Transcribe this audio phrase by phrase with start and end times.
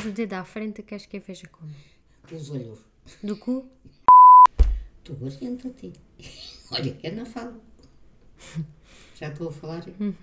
[0.00, 1.70] tens o dedo à frente, queres que eu veja como?
[2.32, 2.78] Os olhos.
[3.22, 3.68] Do cu?
[5.04, 5.92] Tu orienta-te.
[6.70, 7.60] Olha, eu não falo.
[9.14, 9.84] Já estou a falar?
[9.84, 10.14] Boa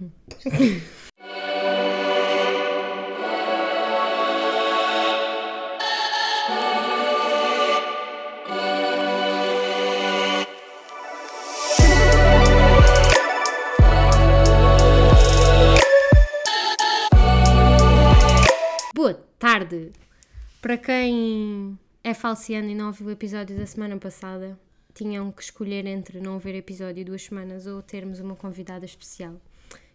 [22.27, 24.59] falciano e não ouviu o episódio da semana passada,
[24.93, 29.39] tinham que escolher entre não ver episódio duas semanas ou termos uma convidada especial.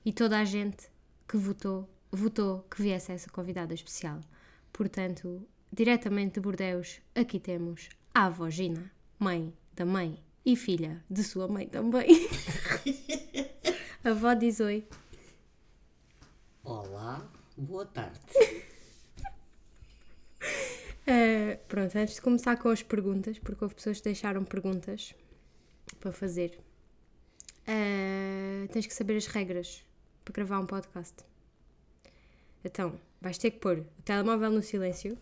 [0.02, 0.88] E toda a gente
[1.28, 4.18] que votou, votou que viesse essa convidada especial.
[4.72, 11.22] Portanto, diretamente de Bordeus, aqui temos a avó Gina, mãe da mãe e filha de
[11.22, 12.08] sua mãe também.
[14.02, 14.86] a avó diz oi.
[16.64, 18.20] Olá, boa tarde.
[21.02, 25.14] Uh, pronto, antes de começar com as perguntas, porque houve pessoas que deixaram perguntas
[26.00, 26.58] para fazer,
[27.66, 29.84] uh, tens que saber as regras
[30.24, 31.14] para gravar um podcast.
[32.64, 35.18] Então, vais ter que pôr o telemóvel no silêncio,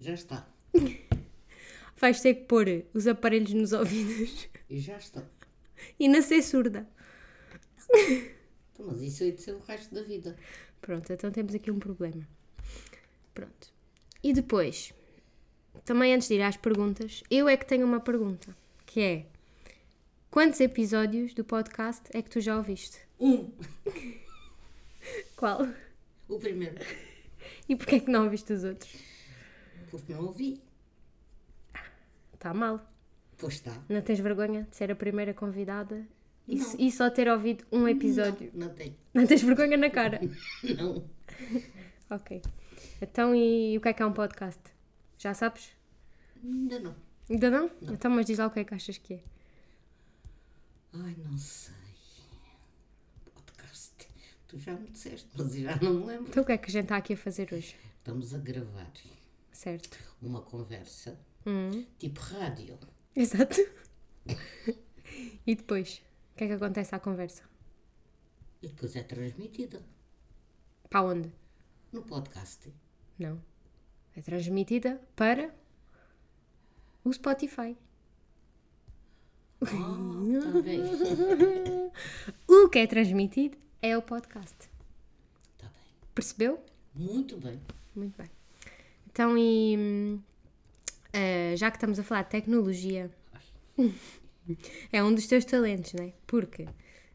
[0.00, 0.48] Já está.
[1.98, 5.22] vais ter que pôr os aparelhos nos ouvidos E já está.
[5.98, 6.88] e não ser surda.
[8.72, 10.34] Então, mas isso aí de ser o resto da vida.
[10.80, 12.26] Pronto, então temos aqui um problema.
[13.34, 13.74] Pronto.
[14.22, 14.92] E depois,
[15.84, 18.54] também antes de ir às perguntas, eu é que tenho uma pergunta,
[18.84, 19.26] que é
[20.30, 22.98] quantos episódios do podcast é que tu já ouviste?
[23.18, 23.50] Um.
[25.36, 25.66] Qual?
[26.28, 26.84] O primeiro.
[27.68, 28.94] E porquê é que não ouviste os outros?
[29.90, 30.60] Porque não ouvi.
[32.34, 32.80] Está mal.
[33.38, 33.72] Pois está.
[33.88, 36.06] Não tens vergonha de ser a primeira convidada
[36.46, 38.50] e, e só ter ouvido um episódio?
[38.52, 38.96] Não, não tenho.
[39.14, 40.20] Não, tens vergonha na cara?
[40.76, 41.04] Não.
[42.10, 42.42] ok.
[43.00, 44.60] Então, e o que é que é um podcast?
[45.18, 45.70] Já sabes?
[46.42, 46.96] Ainda não.
[47.28, 47.70] Ainda não?
[47.82, 49.22] Então, mas diz lá o que é que achas que é.
[50.92, 51.74] Ai, não sei.
[53.34, 54.08] Podcast.
[54.48, 56.28] Tu já me disseste, mas eu já não me lembro.
[56.28, 57.76] Então, o que é que a gente está aqui a fazer hoje?
[57.98, 58.90] Estamos a gravar
[59.52, 59.98] Certo.
[60.20, 61.84] uma conversa Hum.
[61.98, 62.78] tipo rádio.
[63.14, 63.56] Exato.
[65.46, 66.02] e depois?
[66.32, 67.42] O que é que acontece à conversa?
[68.62, 69.82] E depois é transmitida
[70.90, 71.32] Para onde?
[71.92, 72.72] No podcast.
[73.18, 73.40] Não.
[74.16, 75.54] É transmitida para
[77.04, 77.76] o Spotify.
[80.62, 80.90] Bem.
[82.48, 84.56] O que é transmitido é o podcast.
[85.52, 85.82] Está bem.
[86.14, 86.64] Percebeu?
[86.94, 87.60] Muito bem.
[87.94, 88.30] Muito bem.
[89.06, 90.18] Então, e
[91.12, 93.10] eh, já que estamos a falar de tecnologia,
[94.92, 96.12] é um dos teus talentos, não é?
[96.26, 96.66] Porque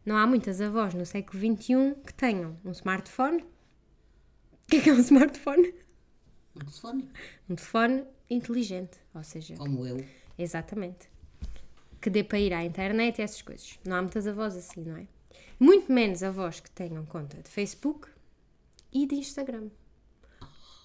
[0.06, 3.44] não há muitas avós no século XXI que tenham um smartphone.
[4.66, 5.74] O que é que é um smartphone?
[6.56, 7.10] Um telefone.
[7.50, 10.04] Um telefone inteligente, ou seja, Como eu.
[10.38, 11.08] exatamente.
[12.02, 13.80] Que dê para ir à internet e essas coisas.
[13.86, 15.08] Não há muitas avós assim, não é?
[15.60, 18.08] Muito menos avós que tenham conta de Facebook
[18.92, 19.70] e de Instagram.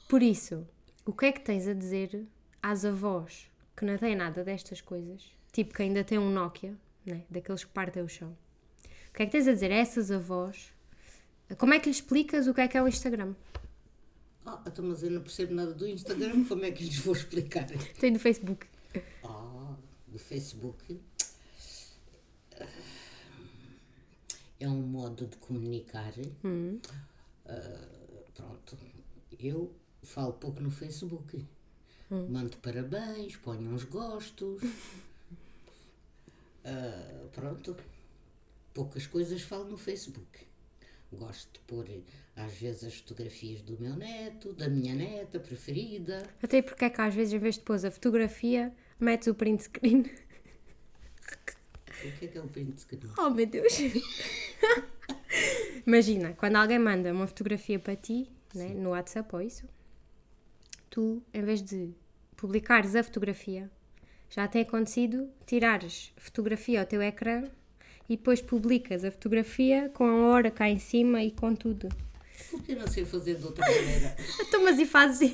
[0.08, 0.66] Por isso,
[1.06, 2.26] o que é que tens a dizer
[2.62, 5.24] às avós que não têm nada destas coisas?
[5.52, 6.76] Tipo que ainda têm um Nokia,
[7.06, 7.22] né?
[7.30, 8.36] daqueles que partem o chão.
[9.08, 10.72] O que é que tens a dizer a essas avós?
[11.58, 13.34] Como é que lhes explicas o que é que é o Instagram?
[14.52, 17.66] Ah, então, mas eu não percebo nada do Instagram, como é que lhes vou explicar?
[18.00, 18.66] Tem do Facebook.
[19.22, 19.76] Ah,
[20.08, 21.00] do Facebook.
[24.58, 26.12] É um modo de comunicar.
[27.46, 27.88] Ah,
[28.34, 28.76] pronto.
[29.38, 29.72] Eu
[30.02, 31.46] falo pouco no Facebook.
[32.10, 34.60] Mando parabéns, ponho uns gostos.
[36.62, 37.74] Ah, pronto.
[38.74, 40.46] Poucas coisas falo no Facebook.
[41.12, 41.86] Gosto de pôr,
[42.36, 46.22] às vezes, as fotografias do meu neto, da minha neta preferida.
[46.42, 49.64] Até porque é que às vezes, em vez de pôr a fotografia, metes o print
[49.64, 50.02] screen.
[50.02, 50.04] O
[52.18, 53.12] que é que é o print screen?
[53.18, 53.72] Oh meu Deus!
[55.86, 59.68] Imagina, quando alguém manda uma fotografia para ti, né, no WhatsApp ou isso,
[60.88, 61.92] tu, em vez de
[62.36, 63.70] publicares a fotografia,
[64.28, 67.50] já tem acontecido tirares fotografia ao teu ecrã
[68.10, 71.88] e depois publicas a fotografia com a hora cá em cima e com tudo.
[72.50, 74.16] Porque eu não sei fazer de outra maneira.
[74.42, 75.32] Então, mas e fazes.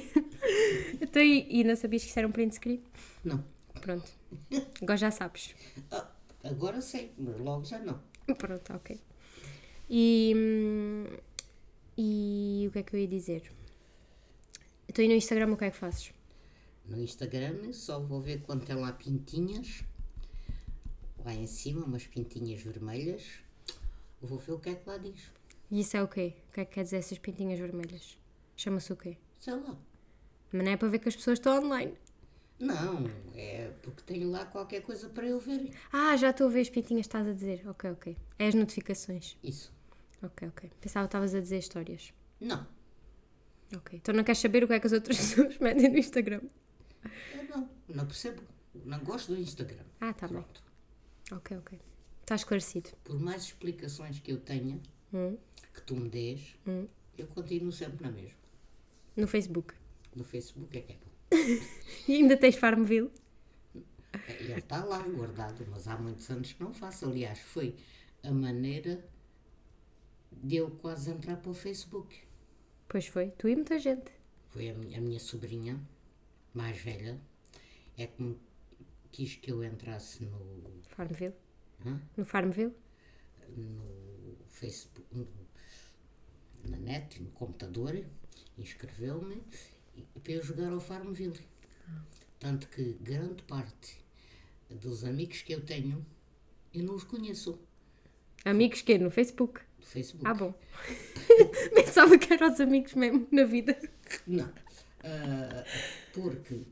[1.00, 2.82] então, e, e não sabias que isso era um print screen?
[3.24, 3.42] Não.
[3.80, 4.04] Pronto.
[4.82, 5.54] Agora já sabes.
[5.90, 6.06] Ah,
[6.44, 7.98] agora sei, mas logo já não.
[8.36, 9.00] Pronto, ok.
[9.88, 10.34] E,
[11.96, 13.50] e o que é que eu ia dizer?
[14.86, 16.12] Então, e no Instagram o que é que fazes?
[16.84, 19.82] No Instagram só vou ver quando tem lá pintinhas.
[21.26, 23.40] Lá em cima, umas pintinhas vermelhas.
[24.22, 25.32] Vou ver o que é que lá diz.
[25.68, 26.34] E isso é o quê?
[26.48, 28.16] O que é que quer dizer essas pintinhas vermelhas?
[28.56, 29.16] Chama-se o quê?
[29.40, 29.76] Sei lá.
[30.52, 31.94] Mas não é para ver que as pessoas estão online.
[32.60, 35.72] Não, é porque tenho lá qualquer coisa para eu ver.
[35.92, 37.68] Ah, já estou a ver as pintinhas que estás a dizer.
[37.68, 38.16] Ok, ok.
[38.38, 39.36] É as notificações.
[39.42, 39.72] Isso.
[40.22, 40.70] Ok, ok.
[40.80, 42.14] Pensava que estavas a dizer histórias.
[42.40, 42.64] Não.
[43.74, 43.98] Ok.
[44.00, 46.42] Então não queres saber o que é que as outras pessoas metem no Instagram?
[47.34, 47.70] Eu não.
[47.88, 48.42] Não percebo.
[48.84, 49.82] Não gosto do Instagram.
[50.00, 50.44] Ah, tá bem.
[51.32, 51.78] Ok, ok.
[52.22, 52.90] Está esclarecido.
[53.04, 54.80] Por mais explicações que eu tenha,
[55.12, 55.36] Hum.
[55.72, 56.56] que tu me dês,
[57.16, 58.36] eu continuo sempre na mesma.
[59.16, 59.74] No Facebook.
[60.14, 61.06] No Facebook é que é bom.
[62.08, 63.10] E ainda tens Farmville?
[64.40, 67.06] Ele está lá guardado, mas há muitos anos que não faço.
[67.06, 67.76] Aliás, foi
[68.22, 69.04] a maneira
[70.32, 72.16] de eu quase entrar para o Facebook.
[72.88, 73.30] Pois foi.
[73.32, 74.10] Tu e muita gente.
[74.50, 75.78] Foi a minha, a minha sobrinha,
[76.54, 77.20] mais velha,
[77.98, 78.38] é que me
[79.16, 81.34] quis que eu entrasse no, Farmville.
[81.86, 82.00] Hã?
[82.18, 82.74] No Farmville?
[83.56, 85.26] no Facebook, no-
[86.68, 88.04] na net, no computador,
[88.58, 89.42] inscreveu-me
[89.94, 91.40] e- para eu jogar ao Farmville.
[92.38, 93.96] Tanto que grande parte
[94.68, 96.04] dos amigos que eu tenho,
[96.74, 97.58] eu não os conheço
[98.44, 99.60] Amigos que No Facebook?
[99.80, 100.26] do Facebook.
[100.28, 100.52] Ah, bom.
[101.74, 103.76] Pensava que eram os amigos mesmo na vida.
[104.26, 104.52] Não.
[105.02, 105.64] Ah,
[106.12, 106.66] porque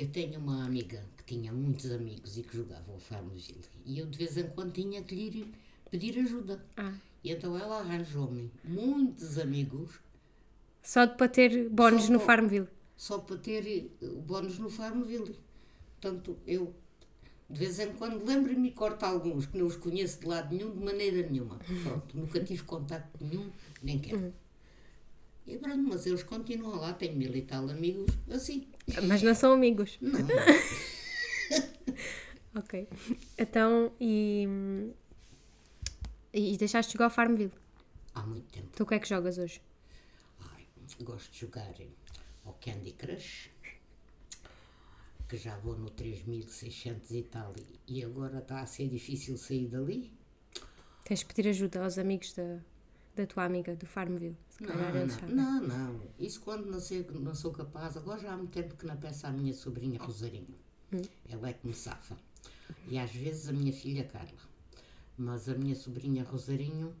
[0.00, 3.60] eu tenho uma amiga que tinha muitos amigos e que jogava ao Farmville.
[3.84, 5.54] E eu de vez em quando tinha que lhe ir
[5.90, 6.64] pedir ajuda.
[6.76, 6.92] Ah.
[7.24, 9.98] E então ela arranjou-me muitos amigos
[10.82, 12.68] Só de para ter bónus Só no para- Farmville.
[12.96, 15.34] só para ter eh, o bónus no Farmville.
[16.00, 16.72] Portanto, eu
[17.50, 20.70] de vez em quando lembro-me e corto alguns que não os conheço de lado nenhum,
[20.70, 21.58] de maneira nenhuma.
[21.82, 23.50] Pronto, nunca tive contacto nenhum,
[23.82, 24.32] nem quero.
[25.48, 28.68] E pronto, mas eles continuam lá, tenho mil e tal amigos, assim.
[29.04, 29.96] Mas não são amigos.
[30.00, 30.12] Não,
[32.54, 32.88] Ok.
[33.38, 34.46] Então, e.
[36.32, 37.52] E deixaste de jogar ao Farmville.
[38.14, 38.68] há muito tempo.
[38.76, 39.62] Tu o que é que jogas hoje?
[40.40, 40.66] Ai,
[41.00, 41.72] gosto de jogar
[42.44, 43.50] ao Candy Crush,
[45.28, 47.54] que já vou no 3600 e tal,
[47.86, 50.12] e agora está a ser difícil sair dali.
[51.04, 52.60] Tens de pedir ajuda aos amigos da,
[53.18, 54.36] da tua amiga do Farmville.
[54.48, 55.34] Se calhar Não, eles não, sabem.
[55.34, 56.00] não, não.
[56.18, 57.96] Isso quando não, sei, não sou capaz.
[57.96, 60.54] Agora já há muito tempo que não peço à minha sobrinha Rosarinho.
[60.92, 61.02] Hum.
[61.28, 62.16] Ela é que me safa.
[62.88, 64.38] E às vezes a minha filha Carla.
[65.16, 66.94] Mas a minha sobrinha Rosarinho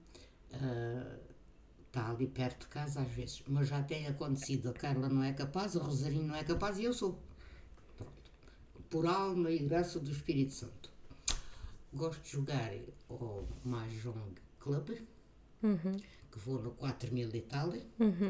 [1.86, 3.42] está ali perto de casa às vezes.
[3.46, 4.68] Mas já tem acontecido.
[4.70, 7.18] A Carla não é capaz, a Rosarinho não é capaz e eu sou.
[7.96, 8.30] Pronto.
[8.90, 10.90] Por alma e graça do Espírito Santo.
[11.92, 12.72] Gosto de jogar
[13.08, 14.90] ao Mahjong Club
[16.30, 17.72] que vou no 4000 e tal,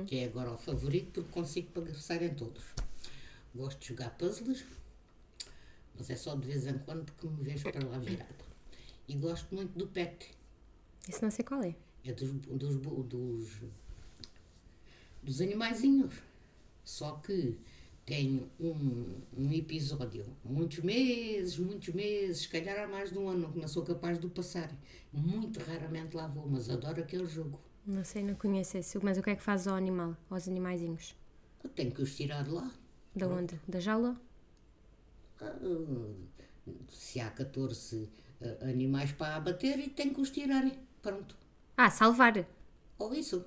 [0.07, 2.65] que é agora o favorito porque consigo passar em todos.
[3.55, 4.65] Gosto de jogar puzzles,
[5.97, 8.35] mas é só de vez em quando que me vejo para lá virada.
[9.09, 10.31] E gosto muito do pet,
[11.09, 11.75] Isso não sei qual é.
[12.05, 12.77] é dos, dos,
[13.07, 13.51] dos,
[15.23, 16.15] dos animaizinhos.
[16.85, 17.59] Só que
[18.09, 23.53] tenho um, um episódio, muitos meses, muitos meses, se calhar há mais de um ano
[23.53, 24.75] que não sou capaz de o passar.
[25.13, 27.61] Muito raramente lá vou, mas adoro aquele jogo.
[27.87, 28.99] Não sei, não conheço esse.
[29.05, 31.15] Mas o que é que fazes ao animal, aos animaizinhos?
[31.63, 32.73] Eu tenho que os tirar de lá.
[33.15, 33.61] Da onde?
[33.69, 34.19] Da jaula?
[35.43, 35.55] Ah,
[36.89, 38.09] se há 14
[38.41, 40.73] ah, animais para abater e tem que os tirarem.
[41.03, 41.37] Pronto.
[41.77, 42.47] Ah, salvar.
[42.99, 43.45] Ou isso.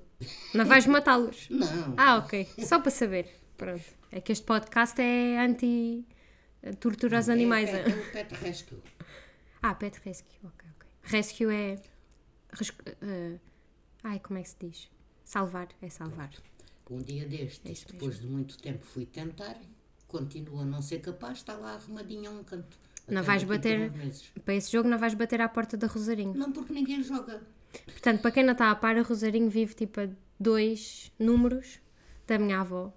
[0.54, 1.48] Não vais matá-los.
[1.50, 1.94] Não.
[1.96, 2.48] Ah, ok.
[2.60, 3.26] Só para saber.
[3.56, 4.01] Pronto.
[4.14, 7.70] É que este podcast é anti-tortura aos animais.
[7.70, 7.84] É, hein?
[7.86, 8.78] é, é o pet rescue.
[9.64, 10.38] Ah, pet rescue.
[10.42, 10.88] Ok, ok.
[11.04, 11.80] Rescue é.
[13.00, 13.38] eh,
[14.02, 14.90] ai, como é que se diz?
[15.24, 15.68] Salvar.
[15.80, 16.30] É salvar.
[16.90, 19.56] Um dia destes, É depois de muito tempo, fui tentar.
[20.08, 22.76] Continua a não ser capaz, está lá arrumadinho a um canto.
[23.06, 23.92] Não vais bater.
[24.44, 26.34] Para esse jogo não vais bater à porta da Rosarinho.
[26.34, 27.40] Não, porque ninguém joga.
[27.86, 30.08] Portanto, para quem não está a par, a Rosarinho vive tipo a
[30.40, 31.80] dois números
[32.26, 32.92] da minha avó.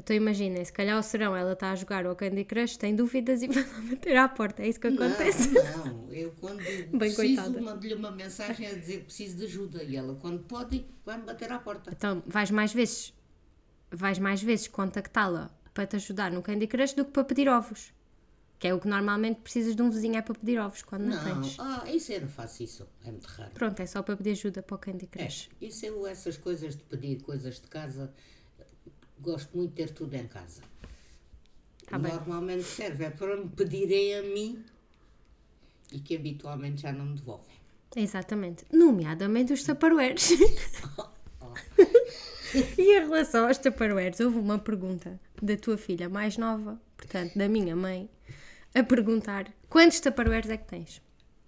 [0.00, 3.42] Então imaginem, se calhar o serão ela está a jogar ao Candy Crush, tem dúvidas
[3.42, 4.62] e vai lá bater à porta.
[4.62, 5.50] É isso que acontece.
[5.52, 6.12] Não, não.
[6.12, 6.58] Eu quando
[6.98, 7.60] preciso, coitada.
[7.60, 9.82] mando-lhe uma mensagem a dizer que preciso de ajuda.
[9.82, 11.90] E ela, quando pode, vai-me bater à porta.
[11.92, 13.12] Então vais mais vezes,
[13.90, 17.92] vais mais vezes contactá-la para te ajudar no Candy Crush do que para pedir ovos.
[18.58, 21.16] Que é o que normalmente precisas de um vizinho é para pedir ovos quando não,
[21.24, 21.56] Não, tens.
[21.60, 22.88] ah, isso eu não faço isso.
[23.04, 23.50] É muito raro.
[23.52, 25.48] Pronto, é só para pedir ajuda para o Candy É, Crush.
[25.60, 28.12] isso eu, essas coisas de pedir coisas de casa,
[29.20, 30.62] gosto muito de ter tudo em casa.
[31.86, 32.12] Tá bem.
[32.12, 34.64] Normalmente serve é para me pedirem a mim
[35.92, 37.56] e que habitualmente já não me devolvem.
[37.96, 38.64] Exatamente.
[38.70, 40.30] Nomeadamente os tupperwares.
[42.76, 47.48] e em relação aos tupperwares, houve uma pergunta da tua filha mais nova, portanto, da
[47.48, 48.08] minha mãe,
[48.74, 51.02] a perguntar quantos tupperwares é que tens?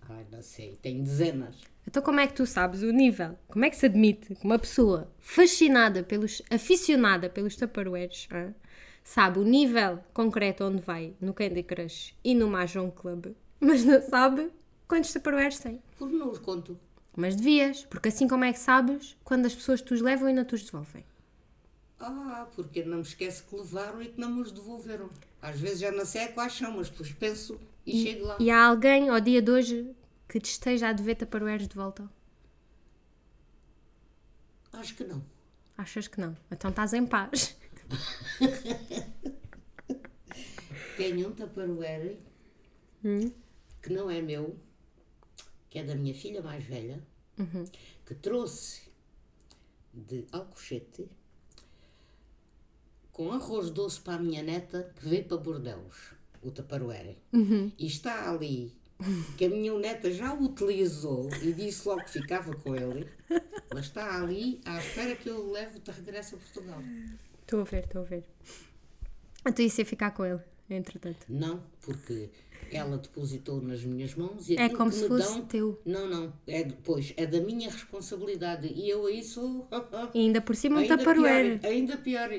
[0.08, 1.56] Ai, não sei, tenho dezenas.
[1.86, 3.36] Então, como é que tu sabes o nível?
[3.48, 6.42] Como é que se admite que uma pessoa fascinada pelos.
[6.50, 8.54] aficionada pelos Tupperwares hã,
[9.02, 14.00] sabe o nível concreto onde vai no Candy Crush e no Mahjong Club, mas não
[14.02, 14.50] sabe
[14.86, 15.82] quantos Tupperwares tem?
[15.98, 16.78] Porque não os conto.
[17.16, 20.32] Mas devias, porque assim como é que sabes quando as pessoas te os levam e
[20.32, 21.04] não te os devolvem?
[21.98, 25.10] Ah, porque não me esquece que levaram e que não me os devolveram.
[25.42, 28.36] Às vezes já não sei quais são, mas depois penso e, chego lá.
[28.38, 29.90] E há alguém ao dia de hoje
[30.30, 32.08] que te esteja a dever Tupperwares de volta?
[34.72, 35.24] Acho que não.
[35.76, 36.36] Achas que não?
[36.48, 37.58] Então estás em paz.
[40.96, 42.16] Tenho um Tupperware
[43.82, 44.56] que não é meu,
[45.68, 47.02] que é da minha filha mais velha,
[48.06, 48.82] que trouxe
[49.92, 51.10] de Alcochete
[53.10, 57.18] com arroz doce para a minha neta que veio para Bordeus, o Tupperware.
[57.76, 58.79] E está ali,
[59.36, 63.06] que a minha neta já o utilizou e disse logo que ficava com ele,
[63.72, 66.82] mas está ali à espera que eu o leve de regresso a Portugal.
[67.42, 68.24] Estou a ver, estou a ver.
[69.46, 71.26] Então isso ia ficar com ele, entretanto.
[71.28, 72.30] Não, porque
[72.70, 75.80] ela depositou nas minhas mãos e É como se fosse dão, teu.
[75.84, 79.68] Não, não, é depois, é da minha responsabilidade e eu aí sou
[80.14, 82.30] E ainda por cima um ainda pior, ainda pior.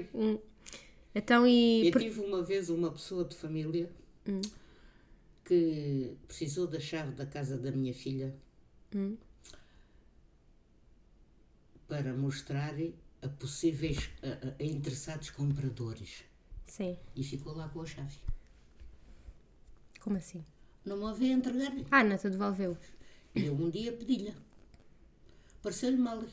[1.14, 1.88] Então e.
[1.88, 3.90] Eu tive uma vez uma pessoa de família
[4.28, 4.42] Hum.
[5.52, 8.34] Que precisou da chave da casa da minha filha
[8.96, 9.18] Hum.
[11.90, 12.74] para mostrar
[13.22, 16.24] a possíveis a, a- interessados compradores
[16.66, 16.98] Sim.
[17.18, 18.18] e ficou lá com a chave.
[20.00, 20.46] Como assim?
[20.86, 21.74] Não me a veio entregar.
[21.92, 22.78] Ah, não te devolveu.
[23.36, 24.34] E eu um dia pedi-lhe.
[25.62, 26.24] Pareceu-lhe mal.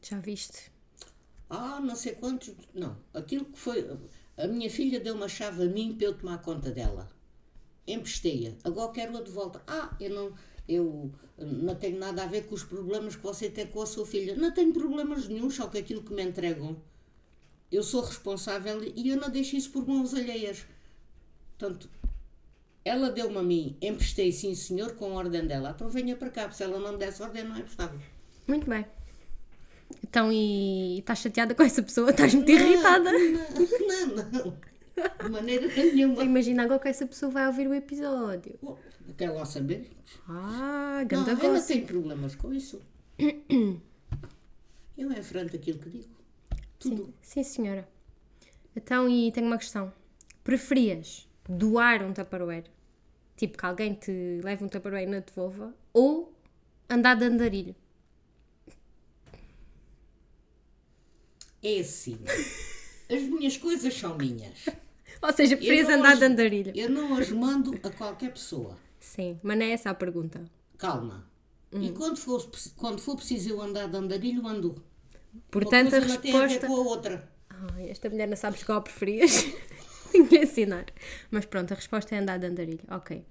[0.00, 0.70] Já viste?
[1.50, 2.54] Ah, não sei quantos.
[2.72, 3.84] Não, aquilo que foi.
[4.36, 7.10] A minha filha deu uma chave a mim para eu tomar conta dela.
[7.88, 8.52] Emprestei-a.
[8.68, 9.62] Agora quero-a de volta.
[9.66, 10.32] Ah, eu não.
[10.68, 14.04] Eu não tenho nada a ver com os problemas que você tem com a sua
[14.04, 14.36] filha.
[14.36, 16.76] Não tenho problemas nenhum, só que aquilo que me entregam.
[17.72, 20.66] Eu sou responsável e eu não deixo isso por mãos alheias.
[21.56, 21.88] Portanto,
[22.84, 25.72] ela deu-me a mim, emprestei, sim senhor, com a ordem dela.
[25.74, 28.00] Então venha para cá, se ela não me desse ordem, não é emprestável.
[28.46, 28.86] Muito bem.
[30.02, 32.10] Então e estás chateada com essa pessoa?
[32.10, 33.10] Estás muito irritada?
[33.12, 34.67] Não, não.
[35.22, 36.22] De maneira nenhuma.
[36.24, 38.58] Imagina agora que essa pessoa vai ouvir o episódio.
[38.62, 38.78] Bom,
[39.16, 39.90] Quer lá saber?
[40.28, 42.80] Ah, Não, ganda eu não tenho problemas com isso.
[44.96, 46.08] Eu enfrento aquilo que digo.
[46.78, 47.14] Tudo.
[47.22, 47.88] Sim, senhora.
[48.74, 49.92] Então, e tenho uma questão.
[50.42, 52.64] Preferias doar um Tupperware?
[53.36, 55.72] Tipo, que alguém te leve um Tupperware e não devolva?
[55.92, 56.32] Ou
[56.90, 57.76] andar de andarilho?
[61.62, 62.18] É assim.
[63.08, 64.66] As minhas coisas são minhas.
[65.22, 66.72] Ou seja, preferias andar as- de andarilho?
[66.74, 68.76] Eu não as mando a qualquer pessoa.
[69.00, 70.44] Sim, mas não é essa a pergunta.
[70.76, 71.26] Calma.
[71.72, 71.82] Hum.
[71.82, 74.82] E quando for, quando for preciso eu andar de andarilho, ando.
[75.50, 76.66] Portanto, a tem a resposta...
[76.66, 77.32] com a outra.
[77.74, 79.44] Ai, esta mulher não sabes qual preferias.
[80.10, 80.86] Tenho que ensinar.
[81.30, 82.80] Mas pronto, a resposta é andar de andarilho.
[82.90, 83.24] Ok.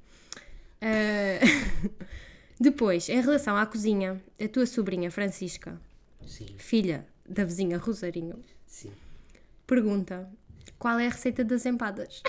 [0.82, 1.39] Ah,
[2.60, 5.79] Depois, em relação à cozinha, a tua sobrinha Francisca,
[6.25, 8.91] Sim, filha da vizinha Rosarinho, sim.
[9.67, 10.27] pergunta
[10.79, 12.22] qual é a receita das empadas.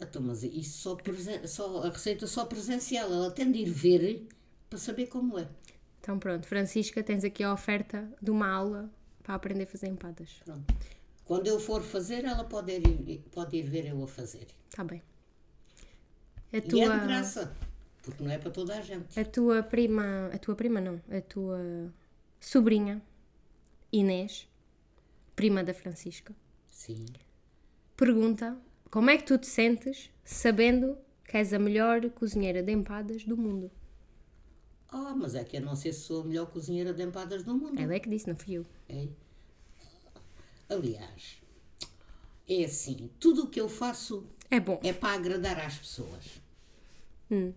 [0.00, 3.12] Então, mas isso só, presen- só a receita só presencial.
[3.12, 4.28] Ela tem de ir ver
[4.68, 5.48] para saber como é.
[6.00, 8.90] Então pronto, Francisca, tens aqui a oferta de uma aula
[9.22, 10.40] para aprender a fazer empadas.
[10.44, 10.74] Pronto.
[11.24, 14.46] Quando eu for fazer, ela pode ir, pode ir ver eu a fazer.
[14.68, 15.02] Está bem.
[16.52, 17.54] A E é de tua, graça,
[18.02, 19.20] porque não é para toda a gente.
[19.20, 21.92] a tua prima, a tua prima não, a tua
[22.40, 23.00] sobrinha,
[23.92, 24.48] Inês,
[25.36, 26.34] prima da Francisca,
[26.80, 27.04] Sim.
[27.94, 28.56] pergunta
[28.90, 33.36] como é que tu te sentes sabendo que és a melhor cozinheira de empadas do
[33.36, 33.70] mundo.
[34.88, 37.54] Ah, mas é que eu não sei se sou a melhor cozinheira de empadas do
[37.54, 37.78] mundo.
[37.78, 38.66] Ela é que disse, não fui eu.
[38.88, 39.06] É.
[40.70, 41.36] Aliás,
[42.48, 44.80] é assim, tudo o que eu faço É bom.
[44.82, 46.40] é para agradar às pessoas.
[47.30, 47.52] Hum.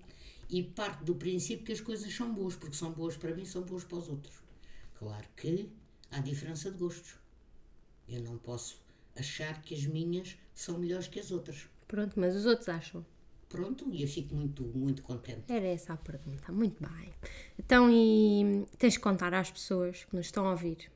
[0.49, 3.61] E parte do princípio que as coisas são boas, porque são boas para mim, são
[3.61, 4.35] boas para os outros.
[4.99, 5.69] Claro que
[6.11, 7.15] há diferença de gostos.
[8.07, 8.82] Eu não posso
[9.17, 11.69] achar que as minhas são melhores que as outras.
[11.87, 13.05] Pronto, mas os outros acham.
[13.49, 15.43] Pronto, e eu fico muito, muito contente.
[15.47, 16.51] Era essa a pergunta.
[16.51, 17.13] Muito bem.
[17.59, 20.91] Então, e tens de contar às pessoas que nos estão a ouvir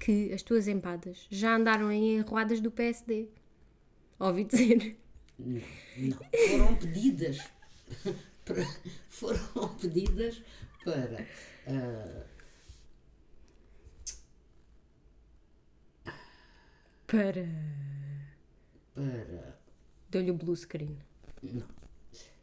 [0.00, 3.28] que as tuas empadas já andaram em enroadas do PSD.
[4.18, 4.96] Ouvi dizer.
[5.38, 5.60] Não,
[5.98, 6.18] não.
[6.48, 7.38] Foram pedidas.
[9.08, 10.42] foram pedidas
[10.84, 11.26] para.
[11.66, 12.35] ah,
[17.06, 17.46] Para.
[18.94, 19.58] para
[20.10, 20.96] Dou-lhe o blue screen.
[21.42, 21.66] Não.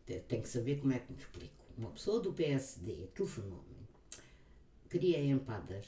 [0.05, 1.53] Te- Tem que saber como é que me explico.
[1.77, 3.87] uma pessoa do PSD telefonou-me,
[4.89, 5.85] queria empadas,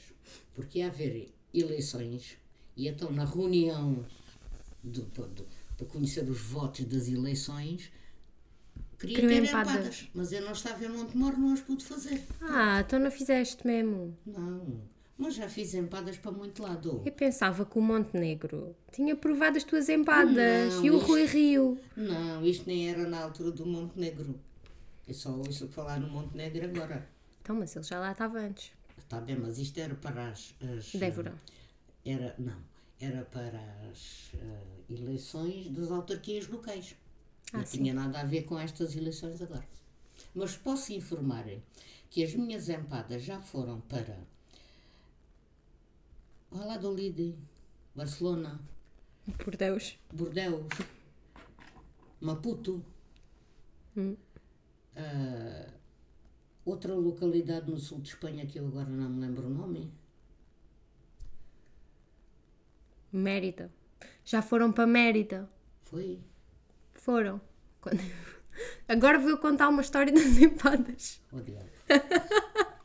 [0.54, 2.36] porque ia haver eleições
[2.76, 4.04] e então na reunião
[4.82, 7.92] do- do- para conhecer os votos das eleições
[8.98, 9.74] queria Queriam ter empadas.
[9.74, 10.10] empadas.
[10.14, 12.24] mas eu não estava em Montemor, não as pude fazer.
[12.40, 14.16] Ah, então não fizeste mesmo.
[14.26, 14.80] Não,
[15.18, 17.02] mas já fiz empadas para muito lado.
[17.04, 21.24] Eu pensava que o Montenegro tinha provado as tuas empadas Não, e o isto- Rui
[21.26, 21.78] Rio.
[21.96, 24.38] Não, isto nem era na altura do Montenegro.
[25.08, 27.08] Eu só ouço falar no Montenegro agora.
[27.40, 28.72] Então, mas ele já lá estava antes.
[28.98, 30.54] Está bem, mas isto era para as.
[30.60, 31.32] as Débora.
[32.04, 32.56] Era, não,
[33.00, 36.96] era para as eh, eleições das autarquias locais.
[37.52, 37.78] Ah, não sim.
[37.78, 39.64] tinha nada a ver com estas eleições agora.
[40.34, 41.44] Mas posso informar
[42.10, 44.18] que as minhas empadas já foram para
[46.50, 47.34] Valladolid,
[47.94, 48.60] Barcelona,
[49.38, 49.98] Por Deus.
[50.12, 50.66] Bordeus,
[52.20, 52.82] Maputo,
[53.96, 54.16] Hum.
[54.96, 55.68] ah,
[56.64, 59.90] outra localidade no sul de Espanha que eu agora não me lembro o nome.
[63.12, 63.72] Mérida.
[64.24, 65.48] Já foram para Mérida.
[65.82, 66.20] Foi.
[66.94, 67.40] Foram.
[67.80, 67.98] Quando-
[68.88, 71.20] Agora vou contar uma história das empadas.
[71.32, 71.38] Oh.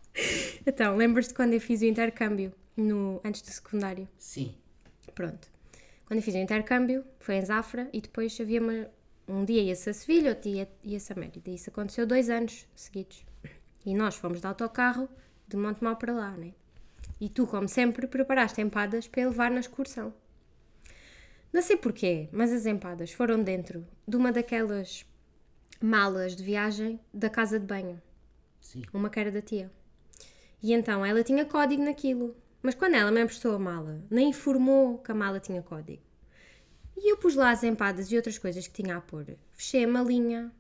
[0.68, 4.08] Então, lembras-te quando eu fiz o intercâmbio no, antes do secundário?
[4.18, 4.56] Sim.
[5.14, 5.50] Pronto.
[6.06, 8.88] Quando eu fiz o intercâmbio, foi em Zafra e depois havia uma,
[9.28, 11.50] um dia ia-se a Sevilha, outro dia ia-se a Mérida.
[11.50, 13.26] Isso aconteceu dois anos seguidos.
[13.86, 15.08] E nós fomos de autocarro
[15.48, 16.54] de Montemau para lá, né?
[17.20, 20.14] E tu, como sempre, preparaste empadas para levar na excursão.
[21.54, 25.06] Não sei porquê, mas as empadas foram dentro de uma daquelas
[25.82, 28.02] malas de viagem da casa de banho
[28.62, 28.84] Sim.
[28.94, 29.70] uma que era da tia.
[30.64, 32.36] E então ela tinha código naquilo.
[32.62, 36.02] Mas quando ela me emprestou a mala, nem informou que a mala tinha código.
[36.96, 39.26] E eu pus lá as empadas e outras coisas que tinha a pôr.
[39.52, 40.52] Fechei a malinha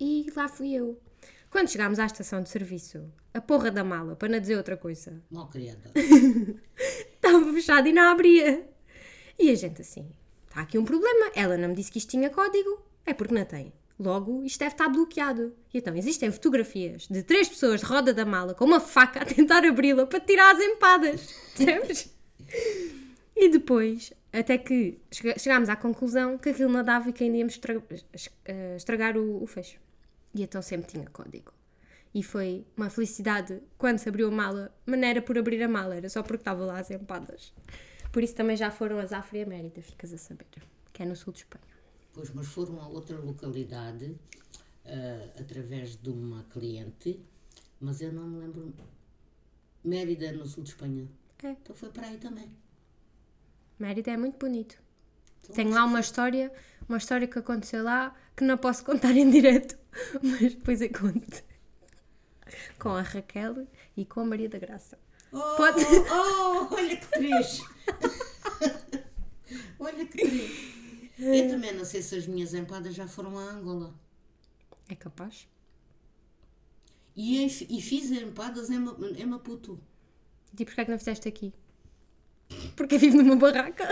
[0.00, 0.98] e lá fui eu.
[1.50, 5.22] Quando chegámos à estação de serviço, a porra da mala, para não dizer outra coisa,
[5.30, 5.92] Mal criada.
[6.74, 8.66] estava fechada e não abria.
[9.38, 10.10] E a gente assim,
[10.48, 11.30] está aqui um problema.
[11.34, 12.82] Ela não me disse que isto tinha código.
[13.04, 13.72] É porque não tem.
[13.98, 15.54] Logo, isto deve estar bloqueado.
[15.72, 19.24] E então, existem fotografias de três pessoas de roda da mala com uma faca a
[19.24, 21.32] tentar abri-la para tirar as empadas.
[21.56, 22.14] Percebes?
[23.36, 24.98] E depois, até que
[25.38, 29.16] chegámos à conclusão que aquilo não dava e que ainda íamos estra- es- eh, estragar
[29.16, 29.78] o, o fecho.
[30.34, 31.52] E então sempre tinha código.
[32.12, 36.08] E foi uma felicidade quando se abriu a mala, era por abrir a mala, era
[36.08, 37.52] só porque estava lá as empadas.
[38.12, 40.46] Por isso também já foram as Afra e a Mérida, ficas a saber,
[40.92, 41.73] que é no sul de Espanha.
[42.14, 44.16] Pois, mas foram a outra localidade
[44.86, 47.20] ah, através de uma cliente,
[47.80, 48.72] mas eu não me lembro.
[49.82, 51.08] Mérida, no sul de Espanha.
[51.42, 51.50] É.
[51.50, 52.50] Então foi para aí também.
[53.78, 54.78] Mérida é muito bonito.
[55.42, 56.52] Então, Tenho lá uma história,
[56.88, 59.76] uma história que aconteceu lá que não posso contar em direto,
[60.22, 61.42] mas depois eu conto.
[62.78, 64.98] Com a Raquel e com a Maria da Graça.
[65.32, 67.60] Oh, Pode- oh, olha que três!
[69.80, 70.73] olha que três!
[71.18, 73.94] Eu também não sei se as minhas empadas já foram a Angola.
[74.88, 75.46] É capaz?
[77.16, 78.76] E, e fiz empadas em,
[79.16, 79.78] em Maputo.
[80.58, 81.52] E porquê é que não fizeste aqui?
[82.76, 83.86] Porque vivo numa barraca.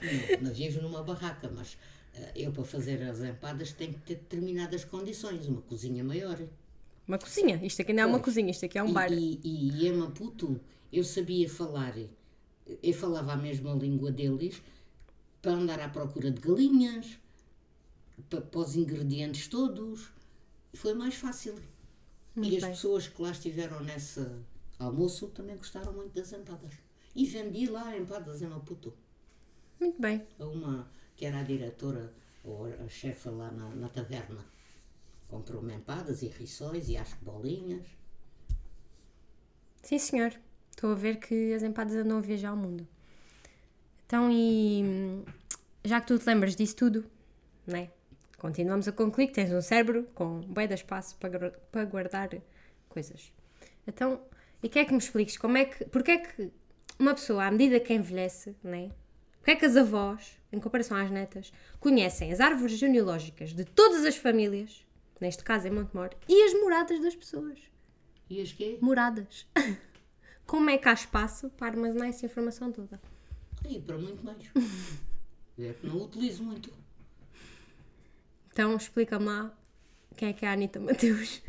[0.00, 1.76] Não, não vivo numa barraca, mas
[2.14, 5.46] eh, eu para fazer as empadas tenho que ter determinadas condições.
[5.46, 6.38] Uma cozinha maior.
[7.06, 7.60] Uma cozinha.
[7.62, 8.24] Isto aqui não é uma Pois.
[8.24, 9.12] cozinha, isto aqui é um E- bar.
[9.12, 10.58] E, e, em Maputo
[10.92, 11.94] eu sabia falar,
[12.82, 14.62] eu falava a mesma língua deles
[15.42, 17.18] para andar à procura de galinhas,
[18.28, 20.12] para, para os ingredientes todos.
[20.74, 21.54] Foi mais fácil.
[22.34, 22.72] Muito e as bem.
[22.72, 24.24] pessoas que lá estiveram nesse
[24.78, 26.74] almoço também gostaram muito das empadas.
[27.14, 28.94] E vendi lá empadas em Maputo.
[29.80, 30.26] Muito bem.
[30.38, 32.12] A uma que era a diretora
[32.44, 34.44] ou a chefa lá na, na taverna.
[35.28, 37.86] Comprou-me empadas e rissóis e acho que bolinhas.
[39.82, 40.32] Sim, senhor.
[40.70, 42.86] Estou a ver que as empadas andam a viajar ao mundo.
[44.08, 45.22] Então, e
[45.84, 47.04] já que tu te lembras disso tudo,
[47.66, 47.90] né?
[48.38, 52.30] Continuamos a concluir que tens um cérebro com bem de espaço para, para guardar
[52.88, 53.30] coisas.
[53.86, 54.18] Então,
[54.62, 56.50] e quer que me expliques como é que, porque é que
[56.98, 58.90] uma pessoa, à medida que envelhece, né?
[59.36, 64.06] Porque é que as avós, em comparação às netas, conhecem as árvores genealógicas de todas
[64.06, 64.86] as famílias,
[65.20, 67.58] neste caso em Montemor, e as moradas das pessoas?
[68.30, 68.78] E as quê?
[68.80, 69.46] moradas.
[70.46, 72.98] Como é que há espaço para armazenar essa informação toda?
[73.68, 74.38] E para muito mais.
[75.60, 76.72] É que não utilizo muito.
[78.52, 79.52] Então explica-me lá
[80.16, 81.42] quem é que é a Anitta Mateus.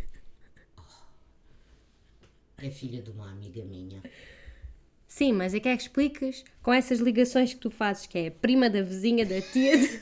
[2.58, 4.02] É filha de uma amiga minha.
[5.08, 8.30] Sim, mas é que é que expliques com essas ligações que tu fazes, que é
[8.32, 10.00] prima da vizinha, da tia, de-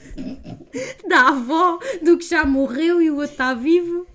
[1.07, 4.07] da avó, do que já morreu e o outro está vivo.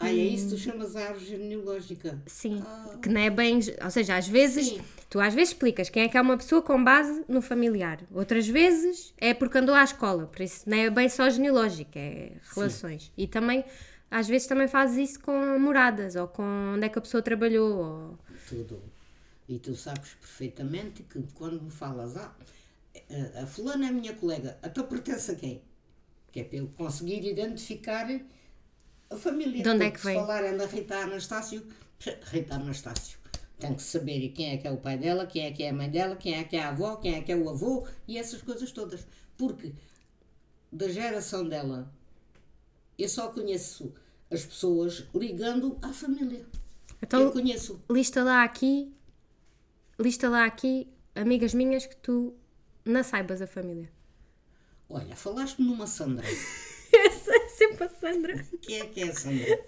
[0.00, 2.20] Ah, é isso que tu chamas a árvore genealógica?
[2.26, 2.98] Sim, Ah.
[3.02, 3.60] que não é bem.
[3.84, 4.66] Ou seja, às vezes.
[4.68, 4.80] Sim.
[5.10, 8.00] Tu às vezes explicas quem é que é uma pessoa com base no familiar.
[8.12, 10.26] Outras vezes é porque andou à escola.
[10.26, 13.12] Por isso não é bem só genealógico, é relações.
[13.18, 13.64] E também,
[14.10, 16.42] às vezes, também fazes isso com moradas ou com
[16.74, 17.76] onde é que a pessoa trabalhou.
[17.76, 18.18] Ou...
[18.48, 18.80] Tudo.
[19.48, 22.32] E tu sabes perfeitamente que quando me falas, ah,
[23.36, 25.60] a, a fulana é minha colega, então pertence a quem?
[26.30, 28.06] Que é para eu conseguir identificar
[29.10, 29.62] a família.
[29.62, 30.14] De onde é que vem?
[30.14, 31.66] falar é da Rita Anastácio,
[32.22, 33.18] Rita Anastácio.
[33.58, 35.72] Tem que saber quem é que é o pai dela, quem é que é a
[35.72, 38.16] mãe dela, quem é que é a avó, quem é que é o avô e
[38.16, 39.06] essas coisas todas.
[39.36, 39.74] Porque
[40.72, 41.92] da geração dela
[42.96, 43.92] eu só conheço
[44.30, 46.46] as pessoas ligando à família.
[47.02, 47.82] Então, eu conheço.
[47.90, 48.94] lista lá aqui,
[49.98, 52.34] lista lá aqui, amigas minhas, que tu
[52.84, 53.90] não saibas a família.
[54.88, 56.26] Olha, falaste-me numa Sandra.
[57.60, 58.44] É sempre a Sandra.
[58.62, 59.60] Quem é que é a Sandra?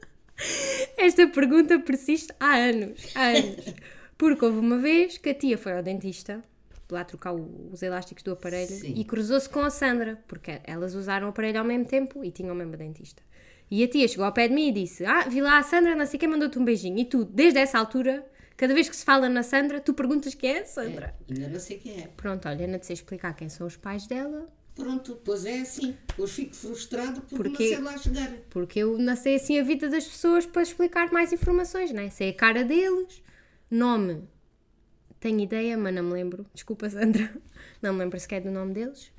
[0.96, 3.74] Esta pergunta persiste há anos, há anos.
[4.16, 6.42] Porque houve uma vez que a tia foi ao dentista,
[6.90, 8.94] lá trocar os elásticos do aparelho, Sim.
[8.96, 12.54] e cruzou-se com a Sandra, porque elas usaram o aparelho ao mesmo tempo e tinham
[12.54, 13.22] o mesmo dentista.
[13.70, 15.96] E a tia chegou ao pé de mim e disse: Ah, vi lá a Sandra,
[15.96, 16.98] não sei quem mandou-te um beijinho.
[16.98, 18.24] E tu, desde essa altura,
[18.56, 21.14] cada vez que se fala na Sandra, tu perguntas quem é a Sandra.
[21.28, 22.08] Ainda não sei quem é.
[22.16, 25.96] Pronto, olha, não te sei explicar quem são os pais dela, Pronto, pois é assim.
[26.08, 28.32] Depois fico frustrado porque, Porque- não sei lá chegar.
[28.50, 32.08] porque eu não sei assim a vida das pessoas para explicar mais informações, né?
[32.10, 33.22] Sei a cara deles,
[33.70, 34.26] nome,
[35.20, 36.46] tenho ideia, mas não me lembro.
[36.54, 37.32] Desculpa, Sandra,
[37.82, 39.12] não me lembro sequer do nome deles.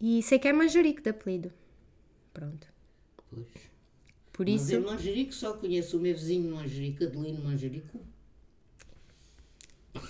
[0.00, 1.50] E sei que é Manjerico de apelido.
[2.34, 2.66] Pronto.
[3.30, 3.46] Pois.
[4.34, 7.98] Por Mas isso, em Manjerico só conheço o meu vizinho Manjerico, Adelino Manjerico.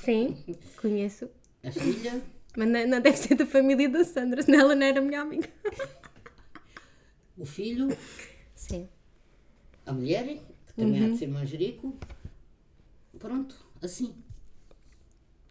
[0.04, 0.36] sim,
[0.80, 1.30] conheço.
[1.62, 2.20] A filha,
[2.56, 5.48] Mas não, não deve ser da família da Sandra, senão ela não era minha amiga.
[7.36, 7.88] o filho,
[8.54, 8.88] Sim.
[9.84, 10.24] a mulher,
[10.66, 11.06] que também Uhum.
[11.08, 11.98] há de ser Manjerico.
[13.18, 14.14] Pronto, assim.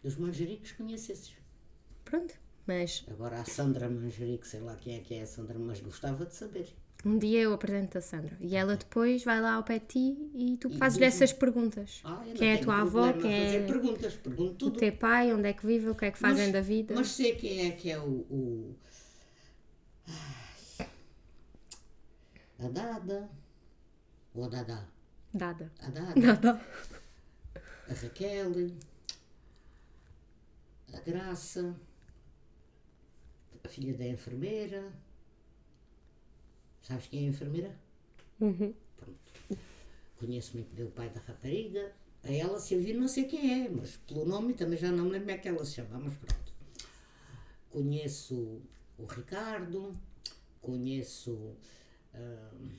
[0.04, 1.36] Os Manjericos conheço esses.
[2.04, 2.34] Pronto.
[2.68, 6.26] Mas Agora a Sandra Manjerico, sei lá quem é que é a Sandra, mas gostava
[6.26, 6.68] de saber.
[7.06, 10.32] Um dia eu apresento a Sandra e ela depois vai lá ao pé de ti
[10.34, 12.02] e tu fazes-lhe essas perguntas.
[12.04, 14.80] Ah, quem é a tua avó, quem é perguntas, pergunto o tudo.
[14.80, 16.96] teu pai, onde é que vive, o que é que fazem Mas- da vida.
[16.96, 18.04] Mas sei quem é que é o.
[18.10, 18.76] o...
[22.60, 23.30] A Dada.
[24.34, 24.88] Ou a Dada.
[25.34, 25.72] Dada.
[25.80, 26.14] A Dada.
[26.20, 26.62] Nada.
[27.90, 28.72] A Raquel.
[30.94, 31.76] A Graça.
[33.64, 34.92] A filha da enfermeira.
[36.88, 37.76] Sabes quem é a enfermeira?
[38.40, 38.72] Uhum.
[38.96, 39.60] Pronto.
[40.20, 41.92] Conheço muito bem o pai da rapariga.
[42.24, 45.28] A ela, vir, não sei quem é, mas pelo nome também já não me lembro
[45.28, 46.54] como é que ela se chama, mas pronto.
[47.72, 48.62] Conheço
[49.00, 49.94] o Ricardo,
[50.62, 51.56] conheço
[52.14, 52.70] hum,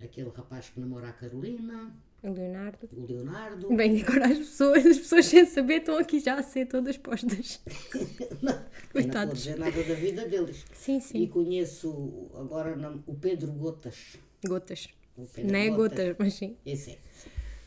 [0.00, 1.92] aquele rapaz que namora a Carolina,
[2.22, 2.88] O Leonardo.
[2.92, 3.76] o Leonardo.
[3.76, 7.60] Bem, agora as pessoas, as pessoas sem saber estão aqui já a ser todas postas.
[8.94, 9.38] não, eu não vou Coitados.
[9.38, 10.64] dizer nada da vida deles.
[10.74, 11.26] Sim, E sim.
[11.26, 12.76] conheço agora
[13.06, 14.16] o Pedro Gotas.
[14.46, 14.88] Gotas.
[15.16, 16.56] O Pedro Não é gotas, mas sim.
[16.64, 16.98] Esse é.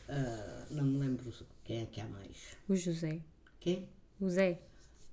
[0.08, 1.32] Ah, não me lembro
[1.64, 2.36] quem é que há mais.
[2.68, 3.20] O José.
[3.60, 3.88] Quem?
[4.20, 4.58] O Zé.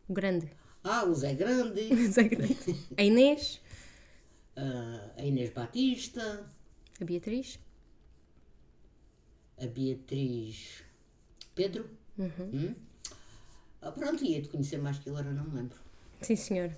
[0.08, 0.50] O grande.
[0.84, 2.58] Ah, o Zé Grande, O Zé grande.
[2.98, 3.62] A Inês.
[4.56, 6.50] ah, a Inês Batista,
[7.00, 7.58] A Beatriz.
[9.58, 10.84] a Beatriz
[11.56, 11.90] Pedro.
[12.18, 12.30] Uhum.
[12.54, 12.76] Hum?
[13.82, 15.78] Ah, pronto, ia-te conhecer mais que eu agora não me lembro.
[16.24, 16.72] Sim, senhor.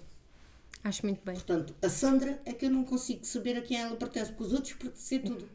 [0.83, 1.35] Acho muito bem.
[1.35, 4.53] Portanto, a Sandra é que eu não consigo saber a quem ela pertence, porque os
[4.53, 5.47] outros pertencem tudo.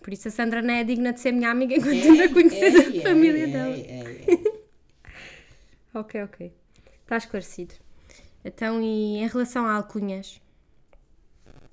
[0.00, 2.98] Por isso a Sandra não é digna de ser minha amiga enquanto tu não conheces
[2.98, 3.74] a família dela.
[3.74, 4.56] É, é, é.
[5.98, 6.52] Ok, ok.
[7.02, 7.74] Está esclarecido.
[8.44, 10.40] Então, e em relação a alcunhas?